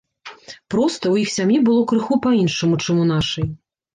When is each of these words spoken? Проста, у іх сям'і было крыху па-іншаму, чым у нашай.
Проста, 0.73 1.09
у 1.15 1.19
іх 1.25 1.29
сям'і 1.33 1.59
было 1.67 1.83
крыху 1.91 2.17
па-іншаму, 2.25 2.79
чым 2.87 3.03
у 3.03 3.09
нашай. 3.13 3.47